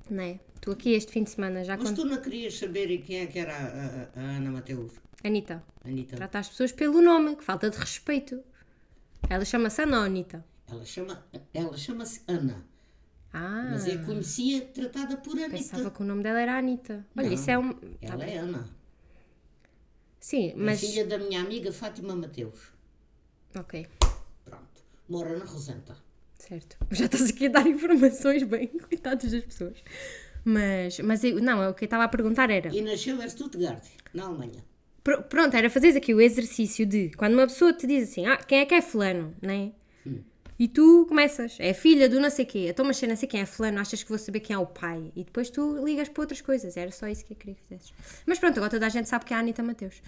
[0.10, 0.40] Não é?
[0.62, 1.96] Tu aqui este fim de semana já Mas cont...
[1.96, 4.94] tu não querias saber quem é que era a, a- a Ana Mateus?
[5.24, 6.16] Anitta, Anitta.
[6.16, 8.42] trata as pessoas pelo nome, que falta de respeito.
[9.30, 10.44] Ela chama-se Ana ou Anitta?
[10.70, 12.66] Ela chama, ela chama-se Ana,
[13.34, 15.50] Ah, mas eu conhecia tratada por Anitta.
[15.52, 17.06] pensava que o nome dela era Anitta.
[17.18, 17.74] Olha, Não, isso é um...
[17.74, 18.34] Tá Ela bem.
[18.36, 18.70] é Ana.
[20.20, 20.82] Sim, Mas...
[20.82, 20.82] mas...
[20.82, 22.72] filha da minha amiga Fátima Mateus.
[23.56, 23.86] Ok,
[24.46, 24.82] Pronto.
[25.10, 25.96] Mora na Rosenta.
[26.40, 26.78] certo.
[26.92, 29.84] Já estás aqui a dar informações bem, coitados das pessoas.
[30.46, 32.74] Mas, mas eu, não, o que eu estava a perguntar era...
[32.74, 34.64] E nasceu em Stuttgart, na Alemanha.
[35.04, 38.38] Pr- Pronto, era fazeres aqui o exercício de quando uma pessoa te diz assim, ah,
[38.38, 39.72] quem é que é fulano, né?
[40.64, 43.28] E tu começas, é filha do não sei quê, então mas se eu não sei
[43.28, 45.12] quem é fulano, achas que vou saber quem é o pai?
[45.16, 47.94] E depois tu ligas para outras coisas, era só isso que eu queria que fizesses.
[48.26, 50.02] Mas pronto, agora toda a gente sabe que é a Anitta Mateus.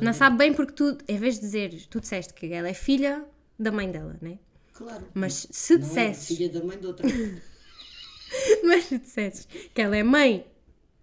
[0.00, 3.24] Não sabe bem porque tu, em vez de dizer, tu disseste que ela é filha
[3.58, 4.38] da mãe dela, né?
[4.72, 5.04] Claro.
[5.14, 7.06] Mas se não é dissesses, filha da mãe de outra.
[8.62, 10.46] Mas se dissesses que ela é mãe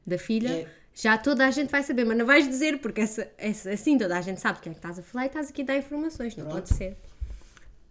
[0.06, 0.68] da filha, É.
[0.94, 4.18] já toda a gente vai saber, mas não vais dizer, porque essa, essa- assim toda
[4.18, 5.78] a gente sabe de quem é que estás a falar e estás aqui a dar
[5.78, 6.60] informações, não Pronto.
[6.64, 6.96] pode ser.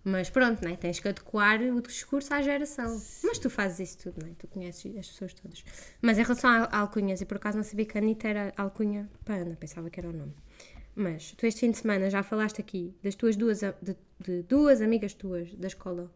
[0.04, 0.76] Mas pronto, né?
[0.76, 3.00] tens que adequar o discurso à geração.
[3.22, 4.32] Mas tu fazes isso tudo, né?
[4.38, 5.64] tu conheces as pessoas todas.
[6.00, 9.08] Mas em relação a alcunhas, e por acaso não sabia que a Anitta era alcunha
[9.24, 10.34] para Ana, pensava que era o nome.
[10.94, 14.82] Mas tu este fim de semana já falaste aqui das tuas duas, de, de duas
[14.82, 16.10] amigas tuas da escola,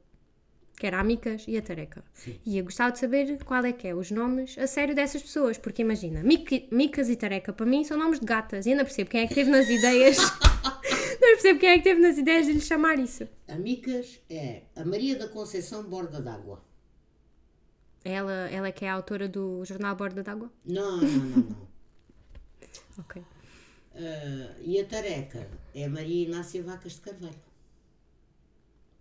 [0.79, 2.05] que era a Micas e a Tareca.
[2.44, 5.57] E eu gostava de saber qual é que é os nomes a sério dessas pessoas,
[5.57, 9.09] porque imagina, Mic- Micas e Tareca para mim são nomes de gatas, e ainda percebo
[9.09, 10.18] quem é que teve nas ideias.
[11.26, 13.28] não percebo quem é que teve nas ideias de lhe chamar isso.
[13.48, 16.64] Amicas é a Maria da Conceição Borda d'Água.
[18.04, 20.50] Ela, ela é que é a autora do jornal Borda d'Água?
[20.64, 21.66] Não, não, não, não.
[22.98, 23.22] Ok.
[23.94, 27.40] Ah, e a Tareca é a Maria Inácia Vacas de Carvalho.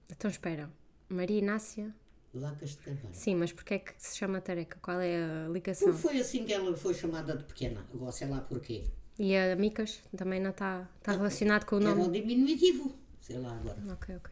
[0.09, 0.69] Então espera.
[1.07, 1.93] Maria Inácia?
[2.33, 3.13] Vacas de Carvalho.
[3.13, 4.77] Sim, mas porquê é que se chama Tareca?
[4.81, 5.87] Qual é a ligação?
[5.89, 7.85] Não foi assim que ela foi chamada de pequena.
[7.93, 8.85] Agora sei lá porquê.
[9.17, 12.07] E a Micas também não está está relacionado com o Era nome?
[12.07, 12.95] um diminutivo.
[13.21, 13.77] Sei lá agora.
[13.93, 14.31] Ok, ok.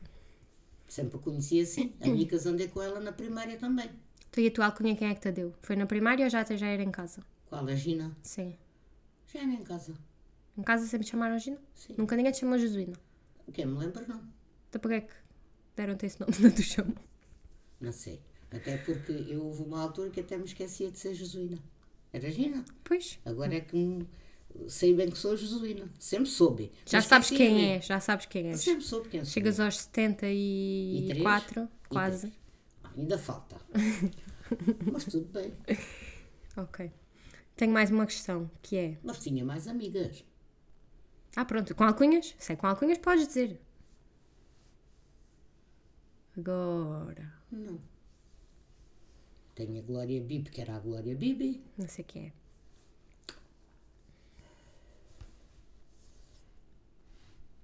[0.88, 1.94] Sempre a conheci assim.
[2.02, 3.90] Amicas andei com ela na primária também.
[4.32, 5.54] Tu e a tua alcunha quem é que te deu?
[5.62, 7.22] Foi na primária ou já, já era em casa?
[7.48, 7.66] Qual?
[7.66, 8.16] A Gina?
[8.22, 8.56] Sim.
[9.32, 9.94] Já era em casa.
[10.58, 11.58] Em casa sempre te chamaram Gina?
[11.74, 11.96] Sim.
[11.98, 12.94] Nunca ninguém te chamou Jesuína.
[13.52, 14.22] Quem me lembra, não.
[14.70, 15.14] Então porquê é que
[15.76, 16.34] deram-te esse nome?
[16.40, 16.96] Não te chamam?
[17.80, 18.20] Não sei.
[18.52, 21.58] Até porque eu houve uma altura que até me esquecia de ser jesuína.
[22.12, 22.64] Era Gina.
[22.84, 23.20] Pois.
[23.26, 24.08] Agora é que me-
[24.68, 25.90] sei bem que sou jesuína.
[26.00, 26.72] Sempre soube.
[26.86, 27.66] Já Mas sabes quem mim.
[27.66, 28.60] é, já sabes quem és.
[28.62, 29.34] Sempre soube quem sou.
[29.34, 32.32] Chegas aos 74, quase.
[32.96, 33.58] Ainda falta.
[34.92, 35.54] Mas tudo bem.
[36.58, 36.92] Ok.
[37.56, 38.98] Tenho mais uma questão, que é...
[39.04, 40.24] Mas tinha mais amigas.
[41.36, 42.36] Ah, pronto, com alcunhas?
[42.38, 43.60] Sei, com alcunhas podes dizer.
[46.38, 47.34] Agora...
[47.52, 47.80] Não.
[49.56, 51.64] Tenho a Glória Bibi, que era a Glória Bibi.
[51.78, 52.34] Não sei o que é.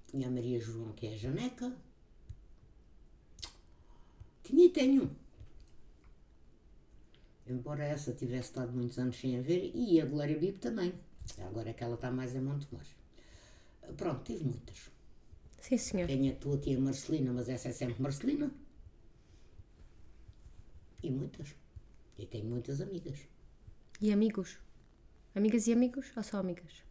[0.09, 1.71] Tinha a Maria João, que é a Janeca.
[4.43, 5.15] Tinha e tenho.
[7.45, 10.93] Embora essa tivesse estado muitos anos sem a ver, e a Glória Bibi também.
[11.39, 12.81] Agora é que ela está mais em Montemor.
[13.95, 14.89] Pronto, tive muitas.
[15.59, 16.07] Sim, senhor.
[16.07, 18.51] Tenho a tua tia Marcelina, mas essa é sempre Marcelina.
[21.03, 21.55] E muitas.
[22.17, 23.19] E tenho muitas amigas.
[24.01, 24.57] E amigos?
[25.35, 26.83] Amigas e amigos ou só amigas?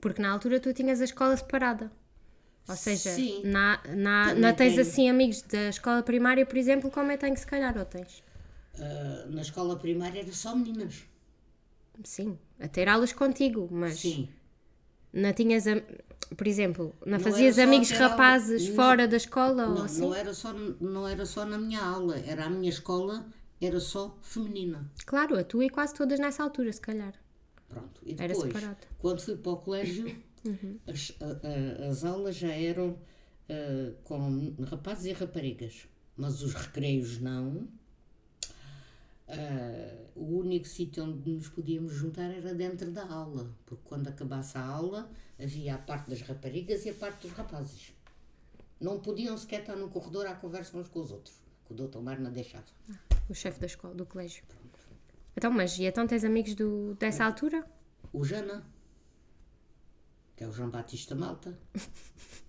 [0.00, 1.92] Porque na altura tu tinhas a escola separada.
[2.68, 3.42] Ou seja, Sim.
[3.44, 4.80] na, na, não tens tenho.
[4.82, 8.22] assim amigos da escola primária, por exemplo, como eu tenho, se calhar, ou tens?
[8.78, 11.04] Ah, na escola primária era só meninas.
[12.04, 14.28] Sim, a ter aulas contigo, mas Sim.
[15.12, 15.64] não tinhas,
[16.36, 18.74] por exemplo, não, Não fazias amigos aula- rapazes não.
[18.74, 20.00] fora da escola Não, assim?
[20.00, 23.26] não, era só, não era só na minha aula, era a minha escola,
[23.60, 24.90] era só feminina.
[25.06, 27.14] Claro, a tua e quase todas nessa altura, se calhar.
[27.68, 28.00] Pronto.
[28.04, 28.52] E Era depois,
[28.98, 30.14] quando fui para o colégio,
[30.46, 30.78] Uhum.
[30.86, 32.98] as, a- a- as aulas já eram
[33.48, 37.68] ah, com rapazes e raparigas, mas os recreios não.
[39.28, 44.56] Ah, o único sítio onde nos podíamos juntar era dentro da aula, porque quando acabasse
[44.56, 47.92] a aula havia a parte das raparigas e a parte dos rapazes.
[48.80, 51.34] Não podiam sequer estar no corredor à conversa uns com os outros,
[51.66, 52.64] que o doutor Mar não deixava.
[53.28, 54.44] O chefe da escola, do colégio.
[55.36, 57.64] Então, mas e então tens amigos do, dessa altura?
[58.12, 58.64] O Jana,
[60.36, 61.58] que é o João Batista Malta.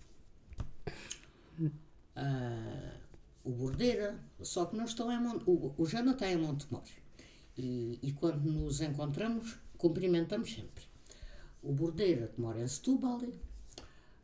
[2.19, 2.97] Ah,
[3.43, 6.81] o Bordeira, só que não estão em Monte, o, o Jana está em Montemor.
[7.55, 10.83] E, e quando nos encontramos, cumprimentamos sempre.
[11.61, 13.21] O Bordeira, que mora em Setúbal.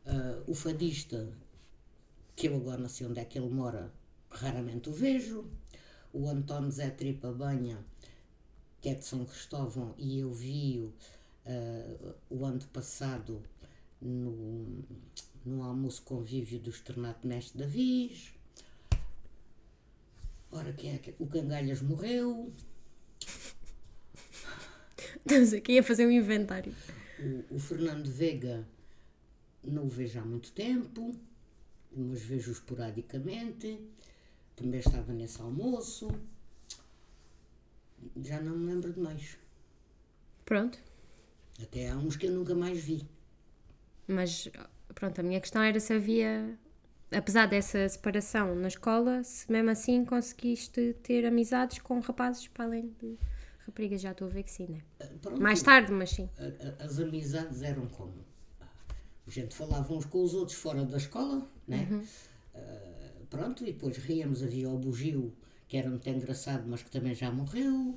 [0.06, 1.32] ah, o Fadista,
[2.34, 3.92] que eu agora não sei onde é que ele mora,
[4.28, 5.44] raramente o vejo.
[6.12, 7.78] O António Zé Tripa Banha,
[8.80, 10.92] que é de São Cristóvão, e eu vi-o
[11.46, 13.42] ah, o ano passado
[14.04, 14.84] no,
[15.44, 18.32] no almoço convívio do Externato Mestre Davis.
[20.52, 21.14] Ora, quem é que...
[21.18, 22.52] O Cangalhas morreu,
[25.26, 26.74] Estamos aqui a fazer um inventário.
[27.18, 28.66] o, o Fernando Veiga
[29.62, 31.14] não o vejo há muito tempo,
[31.96, 33.80] mas vejo esporadicamente.
[34.54, 36.10] Também estava nesse almoço.
[38.22, 39.38] Já não me lembro de mais.
[40.44, 40.78] Pronto.
[41.62, 43.08] Até há uns que eu nunca mais vi.
[44.06, 44.48] Mas
[44.94, 46.58] pronto, a minha questão era se havia,
[47.10, 52.94] apesar dessa separação na escola, se mesmo assim conseguiste ter amizades com rapazes para além
[53.00, 53.16] de
[53.66, 54.00] raparigas.
[54.00, 54.82] Já estou a ver que sim, né?
[55.00, 55.40] Ah, pronto.
[55.40, 56.28] Mais tarde, mas sim.
[56.78, 58.14] As amizades eram como?
[59.26, 61.88] A gente falava uns com os outros fora da escola, né?
[62.54, 65.34] Ah, pronto, e depois ríamos, havia o bugio,
[65.66, 67.96] que era muito engraçado, mas que também já morreu.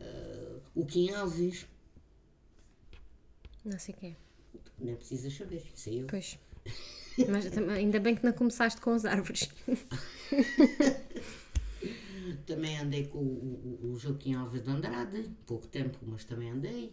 [0.00, 1.66] Uh, o Kim Alves,
[3.64, 4.16] Não sei quem.
[4.84, 6.06] Nem precisas saber, isso é eu.
[6.06, 6.38] Pois.
[7.28, 9.48] Mas ainda bem que não começaste com as árvores.
[12.46, 16.92] Também andei com o, o- o Joaquim Alves de Andrade, pouco tempo, mas também andei.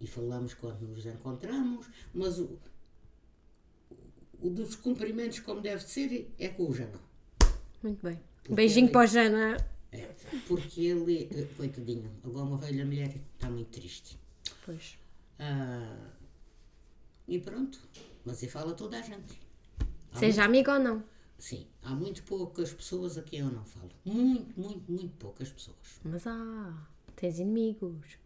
[0.00, 1.86] E falamos quando nos encontramos.
[2.12, 2.58] Mas o,
[4.40, 7.00] o dos cumprimentos, como deve ser, é com o Jana.
[7.82, 8.20] Muito bem.
[8.42, 9.56] Porque Beijinho ele- para o Jana.
[9.92, 10.10] É,
[10.48, 14.18] porque ele, eh, coitadinho, agora morreu-lhe a mulher, está muito triste.
[14.64, 14.98] Pois.
[15.38, 16.10] Ah,
[17.26, 17.80] e pronto,
[18.24, 19.38] mas e fala toda a gente.
[20.12, 21.04] Há Seja amigo ou não.
[21.38, 23.90] Sim, há muito poucas pessoas a quem eu não falo.
[24.04, 26.00] Muito, muito, muito poucas pessoas.
[26.04, 26.72] Mas ah,
[27.16, 28.18] tens inimigos.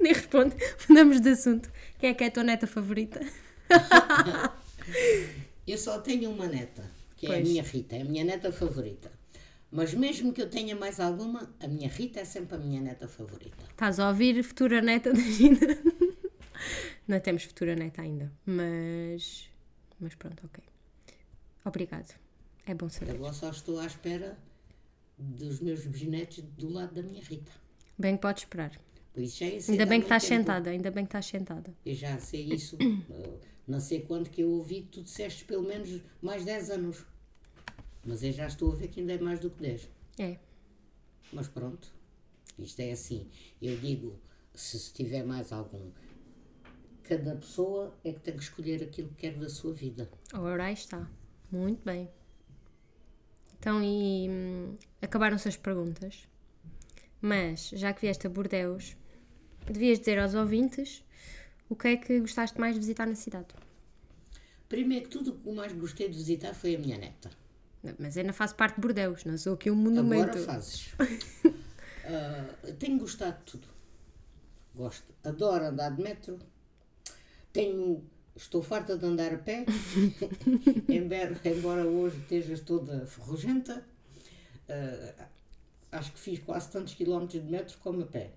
[0.00, 0.56] Nem responde.
[0.88, 1.70] Mudamos de assunto.
[1.98, 3.20] Quem é que é a tua neta favorita?
[5.66, 7.48] Eu só tenho uma neta, que é a Pois.
[7.48, 9.10] minha Rita, é a minha neta favorita.
[9.70, 13.06] Mas mesmo que eu tenha mais alguma, a minha Rita é sempre a minha neta
[13.06, 13.64] favorita.
[13.70, 15.58] Estás a ouvir futura neta da Gina?
[17.06, 19.50] Não temos futura neta ainda, mas.
[20.00, 20.64] Mas pronto, ok.
[21.64, 22.14] Obrigado.
[22.66, 23.12] É bom saber.
[23.12, 24.38] Agora só estou à espera
[25.18, 27.52] dos meus bisnetos do lado da minha Rita.
[27.98, 28.72] Bem que podes esperar.
[29.16, 30.40] É cedo Ainda bem que estás tempo.
[30.40, 31.74] sentada, ainda bem que estás sentada.
[31.84, 32.76] Eu já sei isso,
[33.10, 37.04] eh, não sei quando que eu ouvi que tu disseste pelo menos mais 10 anos.
[38.08, 39.90] Mas eu já estou a ver que ainda é mais do que 10.
[40.18, 40.38] É.
[41.30, 41.92] Mas pronto,
[42.58, 43.28] isto é assim.
[43.60, 44.18] Eu digo,
[44.54, 45.90] se se tiver mais algum,
[47.02, 50.10] cada pessoa é que tem que escolher aquilo que quer da sua vida.
[50.32, 51.06] Ora aí está.
[51.52, 52.08] Muito bem.
[53.58, 56.26] Então, e hum, acabaram-se as perguntas.
[57.20, 58.96] Mas, já que vieste a Bordeus,
[59.66, 61.04] devias dizer aos ouvintes
[61.68, 63.48] o que é que gostaste mais de visitar na cidade.
[64.66, 67.30] Primeiro que tudo, o que mais gostei de visitar foi a minha neta.
[67.82, 70.30] Não, Mas ainda faço parte de Bordeus, não sou aqui um monumento.
[70.30, 70.94] Agora fazes.
[72.10, 73.68] Ah, tenho gostado de tudo.
[74.74, 75.04] Gosto.
[75.22, 76.38] Adoro andar de metro.
[77.52, 78.02] Tenho.
[78.34, 79.66] Estou farta de andar a pé.
[80.88, 83.84] embora, embora hoje estejas toda ferrugenta.
[84.70, 85.26] Ah,
[85.92, 88.30] acho que fiz quase tantos quilómetros de metro como a pé.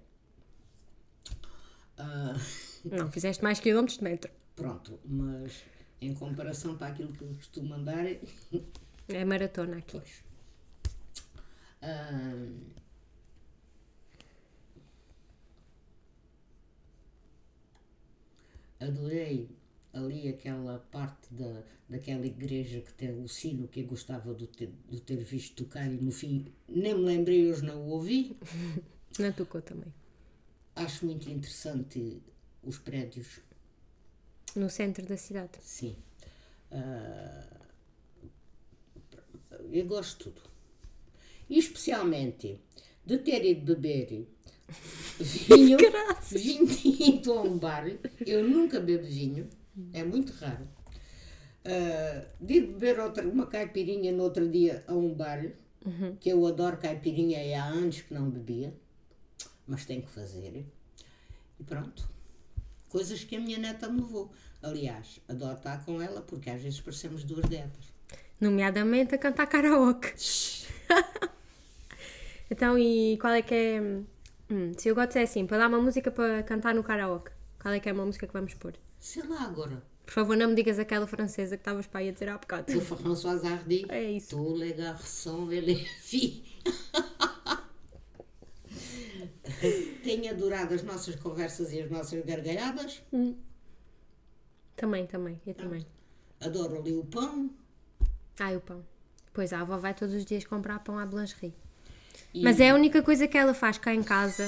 [1.98, 2.36] Ah,
[2.84, 4.32] Não, fizeste mais quilómetros de metro.
[4.54, 5.64] pronto, mas
[6.02, 8.06] em comparação para aquilo que costumo andar,
[9.14, 10.00] É maratona aqui.
[10.00, 10.24] Pois.
[18.80, 19.50] Adorei
[19.94, 24.72] ali aquela parte da, daquela igreja que tem o sino que eu gostava de ter,
[24.90, 28.38] de ter visto tocar e no fim nem me lembrei, hoje não o ouvi.
[29.20, 29.94] Não tocou também.
[30.74, 32.22] Acho muito interessante
[32.64, 33.42] os prédios,
[34.56, 35.52] No centro da cidade.
[35.60, 35.98] sim.
[36.72, 37.61] Ah,
[39.72, 40.42] eu gosto de tudo.
[41.50, 42.60] E especialmente
[43.06, 44.28] de ter ido beber
[45.20, 47.86] vinho, vinho a um bar.
[48.26, 49.50] Eu nunca bebo vinho,
[49.92, 50.68] é muito raro.
[51.64, 55.46] Ah, de ir beber outra, uma caipirinha no outro dia a um bar,
[56.20, 58.74] que eu adoro caipirinha e há anos que não bebia,
[59.68, 60.66] mas tenho que fazer.
[61.60, 62.10] E pronto.
[62.90, 64.32] Coisas que a minha neta me levou.
[64.62, 67.91] Aliás, adoro estar com ela porque às vezes parecemos duas detas.
[68.42, 70.14] Nomeadamente a cantar karaoke.
[72.50, 73.82] então, e qual é que é.
[74.50, 77.74] Hum, se eu gosto é assim, para dar uma música para cantar no karaoke, qual
[77.74, 78.74] é que é uma música que vamos pôr?
[79.00, 79.84] Sei lá agora.
[80.06, 82.76] Por favor, não me digas aquela francesa que estavas para aí a dizer há bocado.
[82.78, 83.86] O François Hardy.
[83.88, 84.36] É isso.
[84.36, 86.44] Tous les garçons et les filles.
[90.04, 93.02] Tenho adorado as nossas conversas e as nossas gargalhadas.
[94.76, 95.86] Também, também, eu também.
[96.40, 97.52] Adoro ali o pão.
[98.40, 98.84] E o pão.
[99.34, 101.54] Pois a avó vai todos os dias comprar pão à boulangerie.
[102.34, 104.46] E Mas é a única coisa que ela faz cá em casa.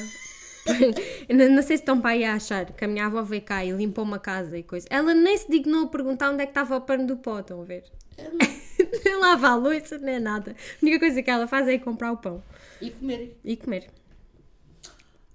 [1.30, 3.72] Não sei se estão para aí a achar que a minha avó veio cá e
[3.72, 4.88] limpou uma casa e coisa.
[4.89, 7.62] Ela nem se dignou a perguntar onde é que estava o pano do pó, estão
[7.62, 7.84] a ver?
[9.06, 10.52] Nem lava a louça, nem nada.
[10.52, 12.43] A única coisa que ela faz é ir comprar o pão
[12.82, 13.38] E comer.
[13.43, 13.89] e comer.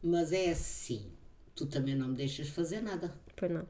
[0.02, 1.10] Mas é assim.
[1.54, 3.12] Tu também não me deixas fazer nada.
[3.36, 3.66] Pois não.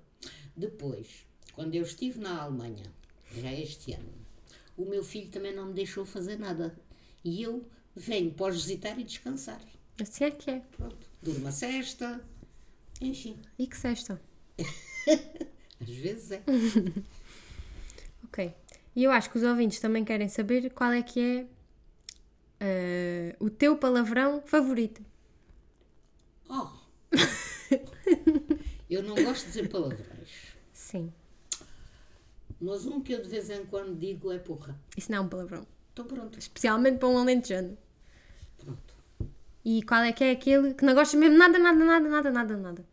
[0.56, 2.84] Depois, quando eu estive na Alemanha,
[3.32, 4.12] já este ano,
[4.78, 6.74] o meu filho também não me deixou fazer nada.
[7.24, 9.60] E eu venho, podes visitar e descansar.
[10.00, 10.60] Assim é que é.
[10.76, 11.06] Pronto.
[11.20, 12.24] Durma a cesta.
[13.00, 14.20] Enfim, E que sexta.
[15.80, 16.42] às vezes é.
[18.24, 18.54] Ok.
[18.94, 21.46] E eu acho que os ouvintes também querem saber qual é que é
[22.60, 25.02] eh, o teu palavrão favorito.
[26.48, 26.68] Oh!
[28.90, 30.54] eu não gosto de dizer palavrões.
[30.72, 31.12] Sim.
[32.60, 34.78] Mas um que eu de vez em quando digo é porra.
[34.96, 35.66] Isso não é um palavrão.
[35.92, 36.38] Então pronto.
[36.38, 37.76] Especialmente para um alentejano.
[38.58, 38.94] Pronto.
[39.64, 42.56] E qual é que é aquele que não gosta mesmo nada, nada, nada, nada, nada,
[42.56, 42.84] nada?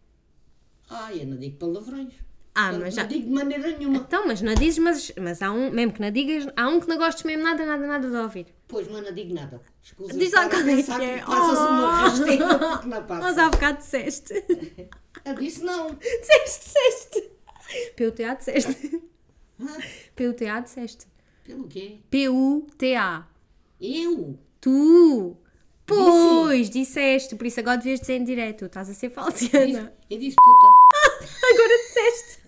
[0.89, 2.13] Ah, eu não digo palavrões.
[2.53, 3.97] Ah, Portanto, mas já- Não digo de maneira nenhuma.
[3.97, 6.87] Então, mas não dizes, mas, mas há um, mesmo que não digas, há um que
[6.87, 8.47] não gostes mesmo nada, nada, nada de ouvir.
[8.67, 9.61] Pois, mas não digo nada.
[9.83, 11.19] Escusa Diz lá qual é que é.
[11.25, 11.87] Passas uma Oh.
[11.87, 13.43] rasteira porque não Mas passa.
[13.45, 14.33] há bocado disseste.
[15.25, 15.95] Eu disse não.
[15.95, 17.31] disseste, disseste.
[17.97, 19.01] PUTA disseste.
[20.15, 21.07] PUTA disseste.
[21.43, 21.99] Pelo quê?
[22.09, 23.27] P-U-T-A.
[23.79, 24.39] Eu?
[24.59, 25.37] Tu!
[25.85, 28.65] Pois, disseste, por isso agora devias dizer em direto.
[28.65, 29.93] Estás a ser falciana.
[30.09, 30.67] Eu disse puta.
[31.53, 32.39] Agora disseste.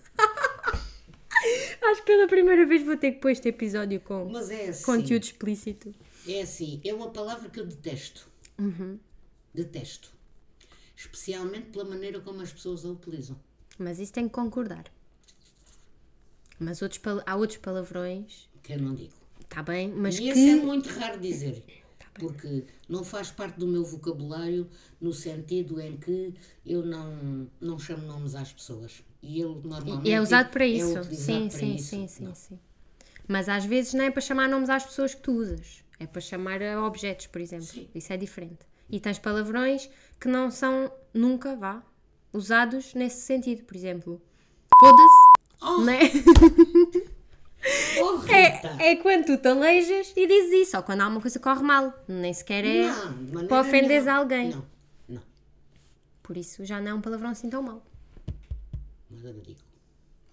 [1.82, 4.84] Acho que pela primeira vez vou ter que pôr este episódio com Mas é assim.
[4.84, 5.94] conteúdo explícito.
[6.26, 6.80] É assim.
[6.84, 8.28] É uma palavra que eu detesto.
[8.58, 8.98] Uhum.
[9.54, 10.10] Detesto.
[10.96, 13.38] Especialmente pela maneira como as pessoas a utilizam.
[13.78, 14.84] Mas isso tem que concordar.
[16.58, 19.12] Mas outros, há outros palavrões, Que eu não digo.
[19.42, 20.28] está bem, mas e que.
[20.30, 21.62] esse é muito raro dizer.
[22.14, 24.68] Porque não faz parte do meu vocabulário
[25.00, 26.34] no sentido em que
[26.66, 29.04] eu não, não chamo nomes às pessoas.
[29.22, 30.98] E ele normalmente E é usado para é isso.
[30.98, 31.86] utilizado sim, para sim, isso.
[31.88, 32.34] sim, sim, Não.
[32.34, 32.58] sim.
[33.28, 35.84] Mas às vezes não é para chamar nomes às pessoas que tu usas.
[36.00, 37.66] É para chamar a objetos, por exemplo.
[37.66, 37.88] Sim.
[37.94, 38.66] Isso é diferente.
[38.90, 39.88] E tens palavrões
[40.18, 41.84] que não são nunca, vá,
[42.32, 43.62] usados nesse sentido.
[43.64, 44.20] Por exemplo,
[44.80, 45.27] foda-se,
[45.60, 45.98] Oh, né?
[48.00, 48.32] oh!
[48.32, 51.92] É, é quando tu te aleijas e dizes isso, ou quando alguma coisa corre mal.
[52.06, 54.18] Nem sequer é Não, maneira para ofenderes nenhuma.
[54.22, 54.50] alguém.
[54.50, 54.64] Não,
[55.08, 55.22] não.
[56.22, 57.82] Por isso já não é um palavrão assim tão mau.
[59.10, 59.58] Mas eu não digo.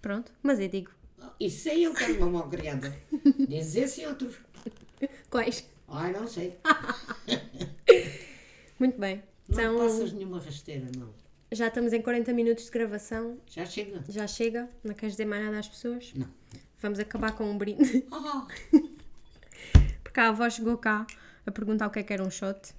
[0.00, 0.90] Pronto, mas eu digo.
[1.20, 2.94] Oh, Isso aí eu quero uma mal criada.
[3.48, 4.36] Diz esse e outros.
[5.30, 5.68] Quais?
[5.88, 6.56] Ai, não sei.
[8.78, 9.22] Muito bem.
[9.48, 11.08] Não Então, passas nenhuma rasteira, não.
[11.56, 13.38] Já estamos em 40 minutos de gravação.
[13.46, 14.02] Já chega?
[14.08, 14.68] Já chega?
[14.84, 16.12] Não queres dizer mais nada às pessoas?
[16.14, 16.28] Não.
[16.80, 18.06] Vamos acabar com um brinde.
[18.10, 18.46] Oh,
[20.02, 21.06] Porque a avó chegou cá
[21.46, 22.74] a perguntar o que é que era um shot.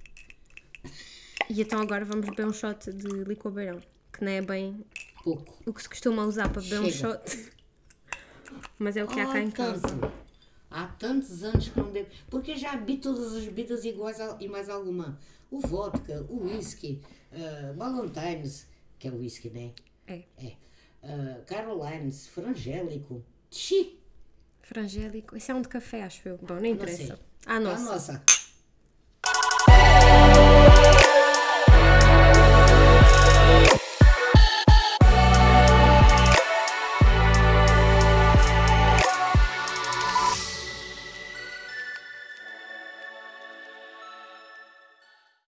[1.50, 3.80] E então agora vamos beber um shot de licor beirão.
[4.12, 4.84] Que não é bem
[5.22, 5.56] pouco.
[5.66, 7.20] o que se costuma usar para beber um Chega.
[7.24, 7.50] shot.
[8.78, 9.80] Mas é o que há cá Há em casa.
[9.82, 10.12] tanto.
[10.70, 12.08] Há tantos anos que não bebo.
[12.30, 15.18] Porque já bebi todas as bebidas iguais a- e mais alguma.
[15.50, 17.00] O vodka, o whisky,
[17.32, 18.66] uh, Ballantines,
[18.98, 19.72] que é o whisky, né?
[20.06, 20.22] É.
[20.36, 20.56] É.
[21.02, 23.24] Uh, Carolines, frangélico.
[23.50, 23.98] Xi!
[24.62, 25.36] Frangélico.
[25.36, 26.38] Isso é um de café, acho eu.
[26.38, 26.94] Bom, nem Não sei.
[26.94, 27.20] interessa.
[27.46, 27.82] Ah, nossa.
[27.82, 28.24] A nossa.